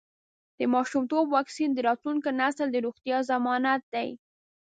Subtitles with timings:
[0.57, 4.09] د ماشومتوب واکسین د راتلونکي نسل د روغتیا ضمانت دی.